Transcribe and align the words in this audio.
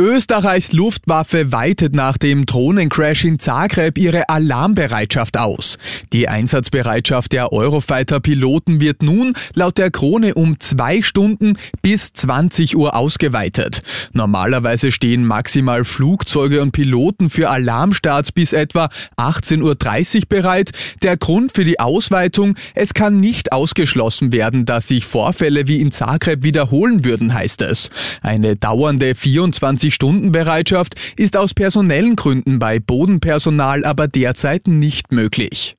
Österreichs 0.00 0.70
Luftwaffe 0.70 1.50
weitet 1.50 1.92
nach 1.92 2.18
dem 2.18 2.46
Drohnencrash 2.46 3.24
in 3.24 3.40
Zagreb 3.40 3.98
ihre 3.98 4.28
Alarmbereitschaft 4.28 5.36
aus. 5.36 5.76
Die 6.12 6.28
Einsatzbereitschaft 6.28 7.32
der 7.32 7.52
Eurofighter-Piloten 7.52 8.80
wird 8.80 9.02
nun 9.02 9.34
laut 9.54 9.76
der 9.76 9.90
Krone 9.90 10.36
um 10.36 10.60
zwei 10.60 11.02
Stunden 11.02 11.58
bis 11.82 12.12
20 12.12 12.76
Uhr 12.76 12.94
ausgeweitet. 12.94 13.82
Normalerweise 14.12 14.92
stehen 14.92 15.26
maximal 15.26 15.84
Flugzeuge 15.84 16.62
und 16.62 16.70
Piloten 16.70 17.28
für 17.28 17.50
Alarmstarts 17.50 18.30
bis 18.30 18.52
etwa 18.52 18.90
18.30 19.16 19.62
Uhr 19.64 20.26
bereit. 20.28 20.70
Der 21.02 21.16
Grund 21.16 21.50
für 21.50 21.64
die 21.64 21.80
Ausweitung, 21.80 22.54
es 22.76 22.94
kann 22.94 23.18
nicht 23.18 23.50
ausgeschlossen 23.50 24.30
werden, 24.30 24.64
dass 24.64 24.86
sich 24.86 25.04
Vorfälle 25.04 25.66
wie 25.66 25.80
in 25.80 25.90
Zagreb 25.90 26.44
wiederholen 26.44 27.04
würden, 27.04 27.34
heißt 27.34 27.62
es. 27.62 27.90
Eine 28.22 28.54
dauernde 28.54 29.16
24 29.16 29.87
24-Stunden-Bereitschaft 29.88 30.94
ist 31.16 31.36
aus 31.36 31.54
personellen 31.54 32.16
Gründen 32.16 32.58
bei 32.58 32.78
Bodenpersonal 32.78 33.84
aber 33.84 34.08
derzeit 34.08 34.66
nicht 34.66 35.12
möglich. 35.12 35.76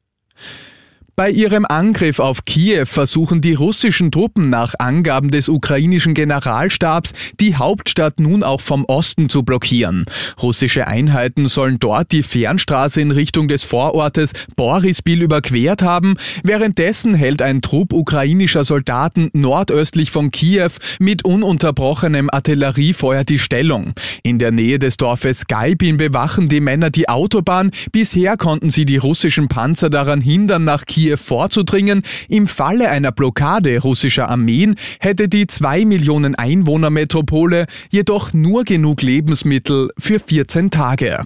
Bei 1.19 1.29
ihrem 1.29 1.65
Angriff 1.65 2.19
auf 2.19 2.45
Kiew 2.45 2.85
versuchen 2.85 3.41
die 3.41 3.53
russischen 3.53 4.09
Truppen 4.09 4.49
nach 4.49 4.75
Angaben 4.79 5.31
des 5.31 5.49
ukrainischen 5.49 6.13
Generalstabs 6.13 7.11
die 7.41 7.57
Hauptstadt 7.57 8.21
nun 8.21 8.41
auch 8.41 8.61
vom 8.61 8.85
Osten 8.85 9.27
zu 9.27 9.43
blockieren. 9.43 10.05
Russische 10.41 10.87
Einheiten 10.87 11.47
sollen 11.47 11.77
dort 11.77 12.13
die 12.13 12.23
Fernstraße 12.23 13.01
in 13.01 13.11
Richtung 13.11 13.49
des 13.49 13.65
Vorortes 13.65 14.31
Borisbil 14.55 15.21
überquert 15.21 15.81
haben. 15.81 16.15
Währenddessen 16.45 17.13
hält 17.15 17.41
ein 17.41 17.61
Trupp 17.61 17.91
ukrainischer 17.91 18.63
Soldaten 18.63 19.29
nordöstlich 19.33 20.11
von 20.11 20.31
Kiew 20.31 20.71
mit 20.99 21.25
ununterbrochenem 21.25 22.29
Artilleriefeuer 22.31 23.25
die 23.25 23.39
Stellung. 23.39 23.91
In 24.23 24.39
der 24.39 24.51
Nähe 24.51 24.79
des 24.79 24.95
Dorfes 24.95 25.47
Gaibin 25.47 25.97
bewachen 25.97 26.47
die 26.47 26.61
Männer 26.61 26.91
die 26.91 27.09
Autobahn. 27.09 27.71
Bisher 27.91 28.37
konnten 28.37 28.69
sie 28.69 28.85
die 28.85 28.95
russischen 28.95 29.49
Panzer 29.49 29.89
daran 29.89 30.21
hindern, 30.21 30.63
nach 30.63 30.85
Kiew 30.85 31.08
Kiew 31.09 31.17
vorzudringen. 31.17 32.03
Im 32.27 32.47
Falle 32.47 32.89
einer 32.89 33.11
Blockade 33.11 33.79
russischer 33.79 34.29
Armeen 34.29 34.75
hätte 34.99 35.27
die 35.27 35.47
zwei 35.47 35.85
Millionen 35.85 36.35
Einwohnermetropole 36.35 37.65
jedoch 37.89 38.33
nur 38.33 38.63
genug 38.63 39.01
Lebensmittel 39.01 39.89
für 39.97 40.19
14 40.19 40.69
Tage. 40.69 41.23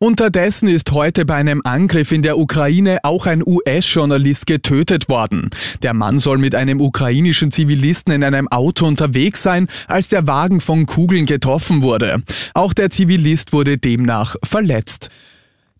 Unterdessen 0.00 0.68
ist 0.68 0.92
heute 0.92 1.24
bei 1.24 1.34
einem 1.34 1.60
Angriff 1.64 2.12
in 2.12 2.22
der 2.22 2.38
Ukraine 2.38 2.98
auch 3.02 3.26
ein 3.26 3.42
US-Journalist 3.44 4.46
getötet 4.46 5.08
worden. 5.08 5.50
Der 5.82 5.92
Mann 5.92 6.20
soll 6.20 6.38
mit 6.38 6.54
einem 6.54 6.80
ukrainischen 6.80 7.50
Zivilisten 7.50 8.12
in 8.12 8.22
einem 8.22 8.46
Auto 8.46 8.86
unterwegs 8.86 9.42
sein, 9.42 9.66
als 9.88 10.08
der 10.08 10.28
Wagen 10.28 10.60
von 10.60 10.86
Kugeln 10.86 11.26
getroffen 11.26 11.82
wurde. 11.82 12.22
Auch 12.54 12.74
der 12.74 12.90
Zivilist 12.90 13.52
wurde 13.52 13.76
demnach 13.76 14.36
verletzt. 14.44 15.10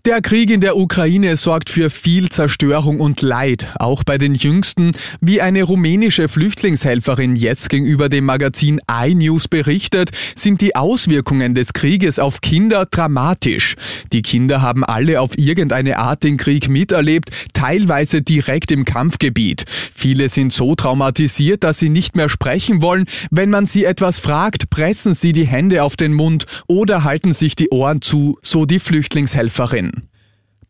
Der 0.09 0.23
Krieg 0.23 0.51
in 0.51 0.63
der 0.63 0.79
Ukraine 0.79 1.37
sorgt 1.37 1.69
für 1.69 1.91
viel 1.91 2.31
Zerstörung 2.31 2.99
und 2.99 3.21
Leid, 3.21 3.75
auch 3.79 4.05
bei 4.05 4.17
den 4.17 4.35
Jüngsten, 4.35 4.93
wie 5.21 5.43
eine 5.43 5.65
rumänische 5.65 6.31
Flüchtlingshelferin 6.31 7.37
jetzt 7.37 7.69
gegenüber 7.69 8.09
dem 8.09 8.25
Magazin 8.25 8.81
iNews 8.91 9.49
berichtet, 9.49 10.13
sind 10.35 10.63
die 10.63 10.75
Auswirkungen 10.75 11.55
des 11.55 11.75
Krieges 11.75 12.19
auf 12.19 12.41
Kinder 12.41 12.87
dramatisch. 12.87 13.77
Die 14.15 14.23
Kinder 14.23 14.63
haben 14.63 14.83
alle 14.83 15.21
auf 15.21 15.37
irgendeine 15.37 15.99
Art 15.99 16.23
den 16.23 16.39
Krieg 16.39 16.71
miterlebt, 16.71 17.29
teilweise 17.53 18.23
direkt 18.23 18.71
im 18.73 18.87
Kampfgebiet. 18.87 19.67
Viele 19.95 20.31
sind 20.31 20.55
so 20.55 20.75
traumatisiert, 20.75 21.65
dass 21.65 21.81
sie 21.81 21.91
nicht 21.91 22.17
mehr 22.17 22.31
sprechen 22.31 22.81
wollen. 22.81 23.05
Wenn 23.31 23.51
man 23.51 23.67
sie 23.67 23.85
etwas 23.85 24.21
fragt, 24.21 24.71
pressen 24.71 25.15
sie 25.15 25.33
die 25.33 25.47
Hände 25.47 25.83
auf 25.83 25.97
den 25.97 26.15
Mund 26.15 26.47
oder 26.67 27.05
halten 27.05 27.35
sich 27.35 27.57
die 27.57 27.69
Ohren 27.69 28.01
zu, 28.01 28.39
so 28.41 28.65
die 28.65 28.81
Flüchtlingshelferin. 28.81 29.98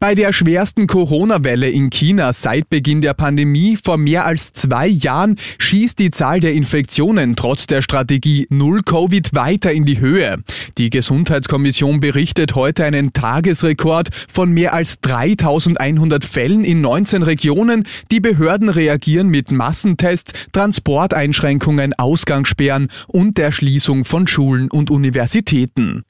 Bei 0.01 0.15
der 0.15 0.33
schwersten 0.33 0.87
Corona-Welle 0.87 1.69
in 1.69 1.91
China 1.91 2.33
seit 2.33 2.71
Beginn 2.71 3.01
der 3.01 3.15
Pandemie 3.15 3.77
vor 3.77 3.99
mehr 3.99 4.27
als 4.27 4.53
zwei 4.53 4.87
Jahren 4.87 5.35
schießt 5.59 5.99
die 5.99 6.13
Zahl 6.13 6.39
der 6.39 6.53
Infektionen 6.53 7.35
trotz 7.35 7.67
der 7.67 7.83
Strategie 7.83 8.47
Null 8.49 8.83
Covid 8.85 9.35
weiter 9.35 9.73
in 9.73 9.85
die 9.85 9.99
Höhe. 9.99 10.37
Die 10.79 10.91
Gesundheitskommission 10.91 11.99
berichtet 11.99 12.55
heute 12.55 12.85
einen 12.85 13.13
Tagesrekord 13.13 14.11
von 14.33 14.53
mehr 14.53 14.73
als 14.73 15.01
3100 15.01 16.25
Fällen 16.25 16.63
in 16.63 16.81
19 16.81 17.25
Regionen. 17.25 17.83
Die 18.13 18.21
Behörden 18.21 18.69
reagieren 18.69 19.31
mit 19.31 19.51
Massentests, 19.51 20.33
Transporteinschränkungen, 20.53 21.93
Ausgangssperren 21.95 22.87
und 23.09 23.37
der 23.37 23.51
Schließung 23.51 24.05
von 24.05 24.29
Schulen 24.29 24.71
und 24.71 24.93
Universitäten. 24.93 26.05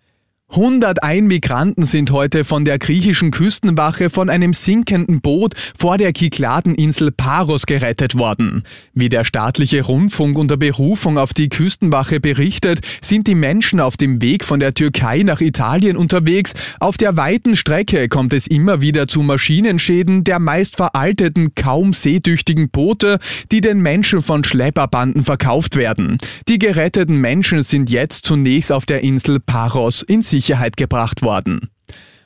101 0.50 1.28
Migranten 1.28 1.82
sind 1.82 2.10
heute 2.10 2.42
von 2.42 2.64
der 2.64 2.78
griechischen 2.78 3.30
Küstenwache 3.30 4.08
von 4.08 4.30
einem 4.30 4.54
sinkenden 4.54 5.20
Boot 5.20 5.52
vor 5.76 5.98
der 5.98 6.14
Kykladeninsel 6.14 7.12
Paros 7.12 7.66
gerettet 7.66 8.16
worden. 8.16 8.62
Wie 8.94 9.10
der 9.10 9.24
staatliche 9.24 9.82
Rundfunk 9.82 10.38
unter 10.38 10.56
Berufung 10.56 11.18
auf 11.18 11.34
die 11.34 11.50
Küstenwache 11.50 12.18
berichtet, 12.18 12.80
sind 13.02 13.26
die 13.26 13.34
Menschen 13.34 13.78
auf 13.78 13.98
dem 13.98 14.22
Weg 14.22 14.42
von 14.42 14.58
der 14.58 14.72
Türkei 14.72 15.22
nach 15.22 15.42
Italien 15.42 15.98
unterwegs. 15.98 16.54
Auf 16.80 16.96
der 16.96 17.18
weiten 17.18 17.54
Strecke 17.54 18.08
kommt 18.08 18.32
es 18.32 18.46
immer 18.46 18.80
wieder 18.80 19.06
zu 19.06 19.20
Maschinenschäden 19.22 20.24
der 20.24 20.38
meist 20.38 20.76
veralteten, 20.76 21.54
kaum 21.56 21.92
seetüchtigen 21.92 22.70
Boote, 22.70 23.18
die 23.52 23.60
den 23.60 23.80
Menschen 23.80 24.22
von 24.22 24.44
Schlepperbanden 24.44 25.24
verkauft 25.24 25.76
werden. 25.76 26.16
Die 26.48 26.58
geretteten 26.58 27.16
Menschen 27.16 27.62
sind 27.62 27.90
jetzt 27.90 28.24
zunächst 28.24 28.72
auf 28.72 28.86
der 28.86 29.02
Insel 29.02 29.40
Paros 29.40 30.00
in 30.00 30.22
Sicherheit 30.38 30.76
gebracht 30.76 31.22
worden. 31.22 31.68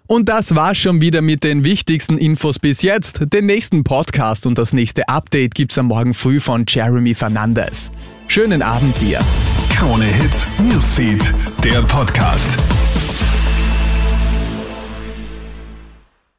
Und 0.07 0.29
das 0.29 0.55
war 0.55 0.75
schon 0.75 1.01
wieder 1.01 1.23
mit 1.23 1.43
den 1.43 1.65
wichtigsten 1.65 2.19
Infos 2.19 2.59
bis 2.59 2.83
jetzt. 2.83 3.33
Den 3.33 3.47
nächsten 3.47 3.85
Podcast 3.85 4.45
und 4.45 4.59
das 4.59 4.75
nächste 4.75 5.09
Update 5.09 5.55
gibt's 5.55 5.79
am 5.79 5.87
Morgen 5.87 6.13
früh 6.13 6.41
von 6.41 6.67
Jeremy 6.69 7.15
Fernandez. 7.15 7.91
Schönen 8.29 8.61
Abend 8.61 9.01
dir. 9.01 9.21
Krone 9.71 10.05
Hits, 10.05 10.47
Newsfeed, 10.59 11.33
der 11.65 11.81
Podcast. 11.83 12.59